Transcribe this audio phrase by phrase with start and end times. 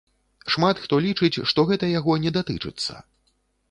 [0.53, 2.93] Шмат хто лічыць, што гэта яго не датычыцца.